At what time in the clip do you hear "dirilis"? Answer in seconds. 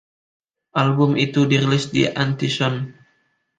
1.51-1.85